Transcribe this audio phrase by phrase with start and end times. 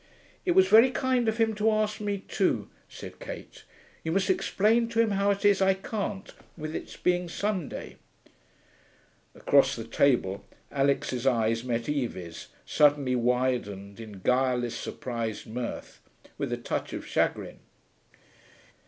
[0.45, 3.65] 'It was very kind of him to ask me too,' said Kate.
[4.03, 7.97] 'You must explain to him how it is I can't, with its being Sunday.'
[9.35, 16.01] Across the table Alix's eyes met Evie's, suddenly widened in guileless, surprised mirth,
[16.35, 17.59] with a touch of chagrin.